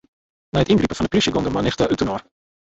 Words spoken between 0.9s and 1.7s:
fan 'e plysje gong de